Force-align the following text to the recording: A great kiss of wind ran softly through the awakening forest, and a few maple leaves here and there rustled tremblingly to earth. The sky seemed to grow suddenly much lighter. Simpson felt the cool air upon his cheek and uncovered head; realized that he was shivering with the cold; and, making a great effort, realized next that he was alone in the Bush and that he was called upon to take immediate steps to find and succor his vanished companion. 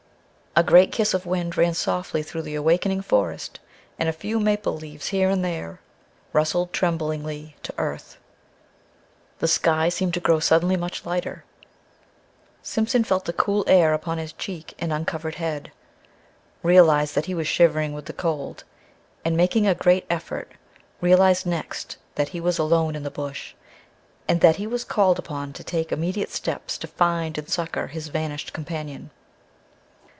A 0.53 0.63
great 0.63 0.91
kiss 0.91 1.13
of 1.13 1.25
wind 1.25 1.55
ran 1.55 1.73
softly 1.73 2.21
through 2.21 2.41
the 2.41 2.55
awakening 2.55 3.03
forest, 3.03 3.61
and 3.97 4.09
a 4.09 4.13
few 4.13 4.37
maple 4.37 4.75
leaves 4.75 5.07
here 5.07 5.29
and 5.29 5.45
there 5.45 5.79
rustled 6.33 6.73
tremblingly 6.73 7.55
to 7.63 7.73
earth. 7.77 8.17
The 9.39 9.47
sky 9.47 9.87
seemed 9.87 10.13
to 10.15 10.19
grow 10.19 10.41
suddenly 10.41 10.75
much 10.75 11.05
lighter. 11.05 11.45
Simpson 12.61 13.05
felt 13.05 13.23
the 13.23 13.31
cool 13.31 13.63
air 13.65 13.93
upon 13.93 14.17
his 14.17 14.33
cheek 14.33 14.73
and 14.77 14.91
uncovered 14.91 15.35
head; 15.35 15.71
realized 16.63 17.15
that 17.15 17.27
he 17.27 17.33
was 17.33 17.47
shivering 17.47 17.93
with 17.93 18.07
the 18.07 18.11
cold; 18.11 18.65
and, 19.23 19.37
making 19.37 19.65
a 19.67 19.73
great 19.73 20.05
effort, 20.09 20.51
realized 20.99 21.45
next 21.45 21.95
that 22.15 22.29
he 22.35 22.41
was 22.41 22.59
alone 22.59 22.97
in 22.97 23.03
the 23.03 23.09
Bush 23.09 23.53
and 24.27 24.41
that 24.41 24.57
he 24.57 24.67
was 24.67 24.83
called 24.83 25.17
upon 25.17 25.53
to 25.53 25.63
take 25.63 25.93
immediate 25.93 26.29
steps 26.29 26.77
to 26.79 26.87
find 26.87 27.37
and 27.37 27.49
succor 27.49 27.87
his 27.87 28.09
vanished 28.09 28.51
companion. 28.51 29.11